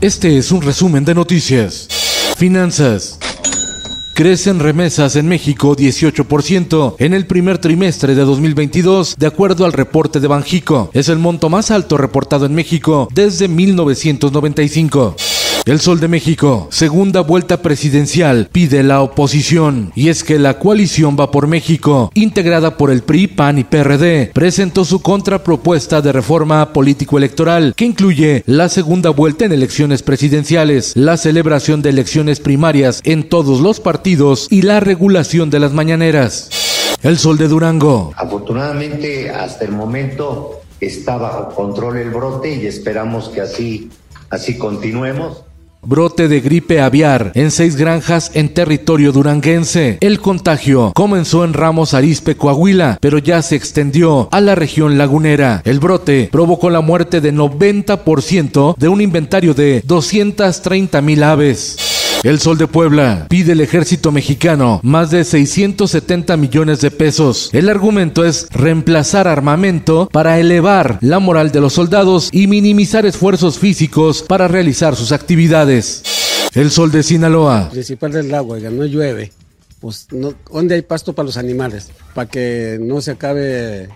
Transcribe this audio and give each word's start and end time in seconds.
Este 0.00 0.38
es 0.38 0.50
un 0.50 0.62
resumen 0.62 1.04
de 1.04 1.14
noticias. 1.14 1.86
Finanzas. 2.38 3.18
Crecen 4.14 4.58
remesas 4.58 5.14
en 5.16 5.28
México 5.28 5.76
18% 5.76 6.94
en 6.98 7.12
el 7.12 7.26
primer 7.26 7.58
trimestre 7.58 8.14
de 8.14 8.24
2022, 8.24 9.16
de 9.18 9.26
acuerdo 9.26 9.66
al 9.66 9.74
reporte 9.74 10.18
de 10.18 10.26
Banjico. 10.26 10.90
Es 10.94 11.10
el 11.10 11.18
monto 11.18 11.50
más 11.50 11.70
alto 11.70 11.98
reportado 11.98 12.46
en 12.46 12.54
México 12.54 13.08
desde 13.12 13.46
1995. 13.46 15.16
El 15.66 15.78
Sol 15.78 16.00
de 16.00 16.08
México, 16.08 16.68
segunda 16.70 17.20
vuelta 17.20 17.60
presidencial, 17.60 18.48
pide 18.50 18.82
la 18.82 19.02
oposición. 19.02 19.92
Y 19.94 20.08
es 20.08 20.24
que 20.24 20.38
la 20.38 20.58
coalición 20.58 21.18
Va 21.20 21.30
por 21.30 21.46
México, 21.48 22.10
integrada 22.14 22.78
por 22.78 22.90
el 22.90 23.02
PRI, 23.02 23.26
PAN 23.26 23.58
y 23.58 23.64
PRD, 23.64 24.30
presentó 24.32 24.86
su 24.86 25.02
contrapropuesta 25.02 26.00
de 26.00 26.12
reforma 26.12 26.72
político-electoral, 26.72 27.74
que 27.76 27.84
incluye 27.84 28.42
la 28.46 28.70
segunda 28.70 29.10
vuelta 29.10 29.44
en 29.44 29.52
elecciones 29.52 30.02
presidenciales, 30.02 30.96
la 30.96 31.18
celebración 31.18 31.82
de 31.82 31.90
elecciones 31.90 32.40
primarias 32.40 33.02
en 33.04 33.28
todos 33.28 33.60
los 33.60 33.80
partidos 33.80 34.46
y 34.50 34.62
la 34.62 34.80
regulación 34.80 35.50
de 35.50 35.60
las 35.60 35.74
mañaneras. 35.74 36.48
El 37.02 37.18
Sol 37.18 37.36
de 37.36 37.48
Durango. 37.48 38.14
Afortunadamente, 38.16 39.28
hasta 39.28 39.66
el 39.66 39.72
momento 39.72 40.62
está 40.80 41.18
bajo 41.18 41.54
control 41.54 41.98
el 41.98 42.10
brote 42.10 42.56
y 42.56 42.66
esperamos 42.66 43.28
que 43.28 43.42
así, 43.42 43.90
así 44.30 44.56
continuemos. 44.56 45.44
Brote 45.82 46.28
de 46.28 46.40
gripe 46.40 46.80
aviar 46.80 47.32
en 47.34 47.50
seis 47.50 47.74
granjas 47.74 48.32
en 48.34 48.52
territorio 48.52 49.12
duranguense. 49.12 49.96
El 50.02 50.20
contagio 50.20 50.92
comenzó 50.94 51.42
en 51.44 51.54
Ramos 51.54 51.94
Arispe, 51.94 52.36
Coahuila, 52.36 52.98
pero 53.00 53.16
ya 53.16 53.40
se 53.40 53.56
extendió 53.56 54.28
a 54.30 54.40
la 54.42 54.54
región 54.54 54.98
lagunera. 54.98 55.62
El 55.64 55.80
brote 55.80 56.28
provocó 56.30 56.68
la 56.68 56.82
muerte 56.82 57.22
de 57.22 57.32
90% 57.32 58.76
de 58.76 58.88
un 58.88 59.00
inventario 59.00 59.54
de 59.54 59.82
230 59.86 61.00
mil 61.00 61.22
aves. 61.22 61.99
El 62.22 62.38
Sol 62.38 62.58
de 62.58 62.66
Puebla 62.66 63.26
pide 63.30 63.52
el 63.52 63.62
ejército 63.62 64.12
mexicano 64.12 64.80
más 64.82 65.10
de 65.10 65.24
670 65.24 66.36
millones 66.36 66.82
de 66.82 66.90
pesos. 66.90 67.48
El 67.54 67.70
argumento 67.70 68.26
es 68.26 68.46
reemplazar 68.50 69.26
armamento 69.26 70.06
para 70.12 70.38
elevar 70.38 70.98
la 71.00 71.18
moral 71.18 71.50
de 71.50 71.62
los 71.62 71.72
soldados 71.72 72.28
y 72.30 72.46
minimizar 72.46 73.06
esfuerzos 73.06 73.58
físicos 73.58 74.22
para 74.22 74.48
realizar 74.48 74.96
sus 74.96 75.12
actividades. 75.12 76.02
El 76.52 76.70
Sol 76.70 76.92
de 76.92 77.02
Sinaloa. 77.02 77.70
principal 77.70 78.12
del 78.12 78.34
agua, 78.34 78.58
ya 78.58 78.68
no 78.68 78.84
llueve. 78.84 79.32
Pues, 79.80 80.06
¿dónde 80.52 80.74
hay 80.74 80.82
pasto 80.82 81.14
para 81.14 81.24
los 81.24 81.38
animales? 81.38 81.88
Para 82.12 82.28
que 82.28 82.76
no 82.82 83.00
se 83.00 83.12
acabe 83.12 83.88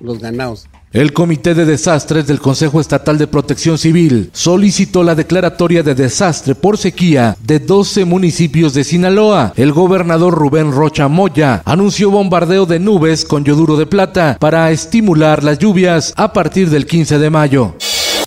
los 0.00 0.18
ganados. 0.18 0.66
El 0.94 1.12
Comité 1.12 1.54
de 1.56 1.64
Desastres 1.64 2.28
del 2.28 2.38
Consejo 2.38 2.80
Estatal 2.80 3.18
de 3.18 3.26
Protección 3.26 3.78
Civil 3.78 4.30
solicitó 4.32 5.02
la 5.02 5.16
declaratoria 5.16 5.82
de 5.82 5.96
desastre 5.96 6.54
por 6.54 6.78
sequía 6.78 7.36
de 7.42 7.58
12 7.58 8.04
municipios 8.04 8.74
de 8.74 8.84
Sinaloa. 8.84 9.52
El 9.56 9.72
gobernador 9.72 10.34
Rubén 10.34 10.70
Rocha 10.70 11.08
Moya 11.08 11.62
anunció 11.64 12.12
bombardeo 12.12 12.64
de 12.64 12.78
nubes 12.78 13.24
con 13.24 13.44
yoduro 13.44 13.76
de 13.76 13.86
plata 13.86 14.36
para 14.38 14.70
estimular 14.70 15.42
las 15.42 15.58
lluvias 15.58 16.14
a 16.16 16.32
partir 16.32 16.70
del 16.70 16.86
15 16.86 17.18
de 17.18 17.30
mayo. 17.30 17.74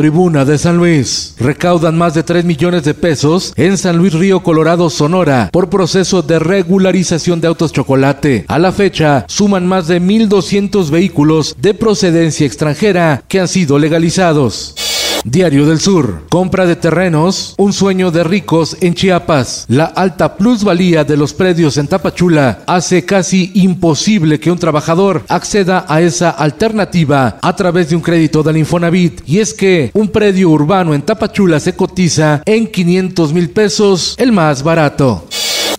Tribuna 0.00 0.46
de 0.46 0.56
San 0.56 0.78
Luis. 0.78 1.34
Recaudan 1.38 1.98
más 1.98 2.14
de 2.14 2.22
3 2.22 2.46
millones 2.46 2.84
de 2.84 2.94
pesos 2.94 3.52
en 3.56 3.76
San 3.76 3.98
Luis 3.98 4.14
Río 4.14 4.42
Colorado, 4.42 4.88
Sonora, 4.88 5.50
por 5.52 5.68
proceso 5.68 6.22
de 6.22 6.38
regularización 6.38 7.42
de 7.42 7.48
autos 7.48 7.70
chocolate. 7.70 8.46
A 8.48 8.58
la 8.58 8.72
fecha, 8.72 9.26
suman 9.28 9.66
más 9.66 9.88
de 9.88 10.00
1.200 10.00 10.88
vehículos 10.88 11.54
de 11.58 11.74
procedencia 11.74 12.46
extranjera 12.46 13.24
que 13.28 13.40
han 13.40 13.48
sido 13.48 13.78
legalizados. 13.78 14.89
Diario 15.24 15.66
del 15.66 15.80
Sur. 15.80 16.22
Compra 16.30 16.66
de 16.66 16.76
terrenos, 16.76 17.54
un 17.58 17.72
sueño 17.72 18.10
de 18.10 18.24
ricos 18.24 18.76
en 18.80 18.94
Chiapas. 18.94 19.66
La 19.68 19.84
alta 19.84 20.36
plusvalía 20.36 21.04
de 21.04 21.16
los 21.16 21.34
predios 21.34 21.76
en 21.76 21.88
Tapachula 21.88 22.62
hace 22.66 23.04
casi 23.04 23.50
imposible 23.54 24.40
que 24.40 24.50
un 24.50 24.58
trabajador 24.58 25.22
acceda 25.28 25.84
a 25.88 26.00
esa 26.00 26.30
alternativa 26.30 27.38
a 27.42 27.56
través 27.56 27.90
de 27.90 27.96
un 27.96 28.02
crédito 28.02 28.42
del 28.42 28.56
Infonavit. 28.56 29.20
Y 29.26 29.40
es 29.40 29.52
que 29.52 29.90
un 29.94 30.08
predio 30.08 30.48
urbano 30.48 30.94
en 30.94 31.02
Tapachula 31.02 31.60
se 31.60 31.76
cotiza 31.76 32.42
en 32.46 32.66
500 32.66 33.32
mil 33.32 33.50
pesos, 33.50 34.14
el 34.18 34.32
más 34.32 34.62
barato. 34.62 35.26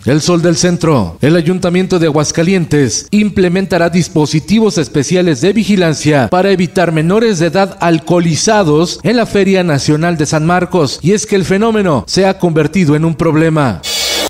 El 0.04 0.20
Sol 0.20 0.42
del 0.42 0.56
Centro. 0.56 1.16
El 1.20 1.36
Ayuntamiento 1.36 2.00
de 2.00 2.06
Aguascalientes 2.06 3.06
implementará 3.12 3.88
dispositivos 3.88 4.76
especiales 4.78 5.40
de 5.40 5.52
vigilancia 5.52 6.28
para 6.28 6.50
evitar 6.50 6.90
menores 6.90 7.38
de 7.38 7.46
edad 7.46 7.76
alcoholizados 7.80 8.98
en 9.04 9.16
la 9.16 9.26
Feria 9.26 9.62
Nacional 9.62 10.16
de 10.16 10.26
San 10.26 10.44
Marcos. 10.44 10.98
Y 11.02 11.12
es 11.12 11.24
que 11.24 11.36
el 11.36 11.44
fenómeno 11.44 12.04
se 12.08 12.26
ha 12.26 12.38
convertido 12.38 12.96
en 12.96 13.04
un 13.04 13.14
problema. 13.14 13.80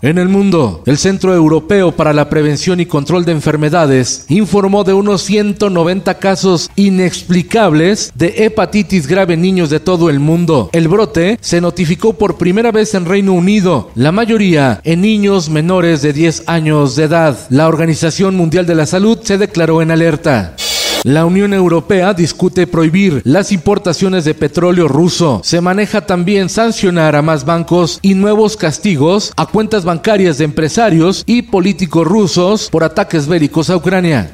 En 0.05 0.19
el 0.19 0.29
mundo, 0.29 0.83
el 0.87 0.99
Centro 0.99 1.33
Europeo 1.33 1.93
para 1.93 2.13
la 2.13 2.29
Prevención 2.29 2.81
y 2.81 2.87
Control 2.87 3.25
de 3.25 3.31
Enfermedades 3.31 4.25
informó 4.29 4.83
de 4.83 4.95
unos 4.95 5.23
190 5.23 6.19
casos 6.19 6.73
inexplicables 6.75 8.11
de 8.17 8.35
hepatitis 8.45 9.07
grave 9.07 9.35
en 9.35 9.43
niños 9.43 9.71
de 9.71 9.79
todo 9.79 10.11
el 10.11 10.19
mundo. 10.19 10.71
El 10.73 10.89
brote 10.89 11.39
se 11.41 11.61
notificó 11.61 12.15
por 12.15 12.37
primera 12.37 12.73
vez 12.73 12.95
en 12.95 13.05
Reino 13.05 13.33
Unido, 13.33 13.93
la 13.95 14.11
mayoría 14.11 14.81
en 14.83 15.03
niños 15.03 15.49
menores 15.49 16.03
de 16.03 16.13
10 16.13 16.49
años 16.49 16.97
de 16.97 17.05
edad. 17.05 17.39
La 17.49 17.69
Organización 17.69 18.35
Mundial 18.35 18.67
de 18.67 18.75
la 18.75 18.87
Salud 18.87 19.21
se 19.23 19.39
declaró 19.39 19.83
en 19.83 19.93
alerta. 19.93 20.57
La 21.05 21.27
Unión 21.27 21.53
Europea 21.53 22.15
discute 22.15 22.69
prohibir 22.69 23.23
las 23.25 23.51
importaciones 23.51 24.25
de 24.25 24.35
petróleo 24.35 24.87
ruso. 24.87 25.41
Se 25.43 25.61
maneja 25.61 26.07
también 26.07 26.49
sancionar 26.49 27.17
a 27.17 27.23
más 27.23 27.45
bancos 27.45 27.99
y 28.03 28.15
nuevos 28.15 28.57
castigos 28.57 29.33
a 29.37 29.47
cuentas 29.47 29.85
bancarias 29.85 30.39
de 30.39 30.45
empresarios 30.45 31.25
y 31.27 31.43
políticos 31.43 32.07
rusos 32.07 32.69
por 32.71 32.85
ataques 32.85 33.27
bélicos 33.27 33.69
a 33.69 33.77
Ucrania. 33.77 34.33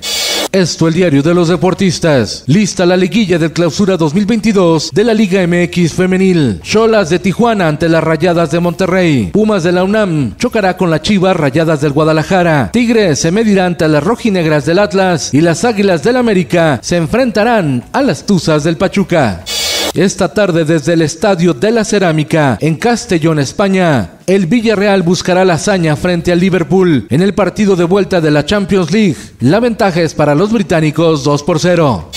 Esto 0.53 0.89
el 0.89 0.95
diario 0.95 1.23
de 1.23 1.35
los 1.35 1.49
deportistas. 1.49 2.45
Lista 2.47 2.87
la 2.87 2.97
liguilla 2.97 3.39
del 3.39 3.53
clausura 3.53 3.99
2022 3.99 4.91
de 4.93 5.05
la 5.05 5.13
Liga 5.13 5.47
MX 5.47 5.93
femenil. 5.93 6.61
Cholas 6.63 7.11
de 7.11 7.19
Tijuana 7.19 7.69
ante 7.69 7.89
las 7.89 8.03
Rayadas 8.03 8.51
de 8.51 8.61
Monterrey. 8.61 9.31
Pumas 9.33 9.63
de 9.63 9.73
la 9.73 9.85
UNAM 9.85 10.37
chocará 10.39 10.77
con 10.77 10.91
las 10.91 11.03
Chivas 11.03 11.37
Rayadas 11.37 11.83
del 11.83 11.93
Guadalajara. 11.93 12.71
Tigres 12.73 13.19
se 13.19 13.31
medirá 13.31 13.67
ante 13.67 13.87
las 13.89 14.03
rojinegras 14.03 14.65
del 14.65 14.79
Atlas 14.79 15.35
y 15.35 15.43
las 15.43 15.65
Águilas 15.65 16.03
del 16.03 16.17
América 16.17 16.81
se 16.83 16.97
enfrentarán 16.97 17.85
a 17.93 18.01
las 18.01 18.25
Tuzas 18.25 18.65
del 18.65 18.79
Pachuca. 18.79 19.45
Esta 19.95 20.33
tarde 20.33 20.65
desde 20.65 20.93
el 20.93 21.03
Estadio 21.03 21.55
de 21.55 21.71
la 21.71 21.85
Cerámica 21.85 22.59
en 22.61 22.77
Castellón, 22.77 23.39
España, 23.39 24.19
el 24.27 24.47
Villarreal 24.47 25.03
buscará 25.03 25.45
la 25.45 25.55
hazaña 25.55 25.97
frente 25.97 26.31
al 26.31 26.41
Liverpool 26.41 27.07
en 27.11 27.23
el 27.23 27.35
partido 27.35 27.75
de 27.75 27.85
vuelta 27.85 28.21
de 28.21 28.31
la 28.31 28.45
Champions 28.45 28.93
League. 28.93 29.17
La 29.41 29.61
ventaja 29.61 30.01
es 30.01 30.15
para 30.15 30.35
los 30.35 30.53
británicos 30.53 31.25
2 31.25 31.43
por 31.43 31.59
0. 31.59 32.11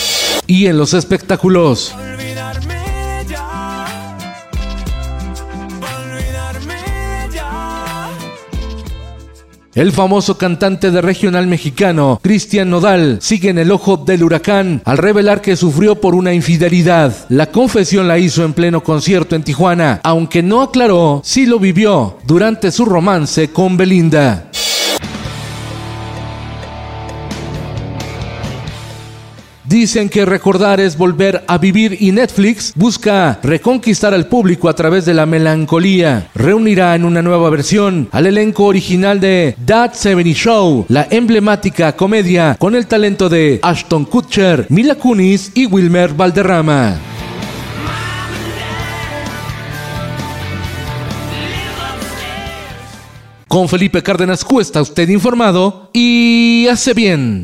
Y 0.47 0.67
en 0.67 0.77
los 0.77 0.93
espectáculos. 0.93 1.95
El 9.73 9.93
famoso 9.93 10.37
cantante 10.37 10.91
de 10.91 11.01
regional 11.01 11.47
mexicano, 11.47 12.19
Cristian 12.21 12.69
Nodal, 12.69 13.19
sigue 13.21 13.49
en 13.49 13.57
el 13.57 13.71
ojo 13.71 13.95
del 13.95 14.21
huracán 14.21 14.81
al 14.83 14.97
revelar 14.97 15.39
que 15.39 15.55
sufrió 15.55 15.95
por 15.95 16.13
una 16.13 16.33
infidelidad. 16.33 17.15
La 17.29 17.45
confesión 17.45 18.05
la 18.05 18.17
hizo 18.17 18.43
en 18.43 18.51
pleno 18.51 18.83
concierto 18.83 19.33
en 19.33 19.43
Tijuana, 19.43 20.01
aunque 20.03 20.43
no 20.43 20.61
aclaró 20.61 21.21
si 21.23 21.45
lo 21.45 21.57
vivió 21.57 22.17
durante 22.25 22.69
su 22.69 22.83
romance 22.83 23.53
con 23.53 23.77
Belinda. 23.77 24.49
Dicen 29.71 30.09
que 30.09 30.25
recordar 30.25 30.81
es 30.81 30.97
volver 30.97 31.45
a 31.47 31.57
vivir 31.57 31.95
y 32.01 32.11
Netflix 32.11 32.73
busca 32.75 33.39
reconquistar 33.41 34.13
al 34.13 34.27
público 34.27 34.67
a 34.67 34.73
través 34.73 35.05
de 35.05 35.13
la 35.13 35.25
melancolía. 35.25 36.29
Reunirá 36.35 36.93
en 36.93 37.05
una 37.05 37.21
nueva 37.21 37.49
versión 37.49 38.09
al 38.11 38.27
elenco 38.27 38.65
original 38.65 39.21
de 39.21 39.55
That 39.65 39.93
70 39.93 40.37
Show, 40.37 40.85
la 40.89 41.07
emblemática 41.09 41.95
comedia 41.95 42.57
con 42.59 42.75
el 42.75 42.85
talento 42.85 43.29
de 43.29 43.61
Ashton 43.63 44.03
Kutcher, 44.03 44.65
Mila 44.67 44.95
Kunis 44.95 45.53
y 45.55 45.67
Wilmer 45.67 46.15
Valderrama. 46.15 46.99
Con 53.47 53.69
Felipe 53.69 54.03
Cárdenas 54.03 54.43
Cuesta, 54.43 54.81
usted 54.81 55.07
informado 55.07 55.89
y 55.93 56.67
hace 56.69 56.93
bien. 56.93 57.43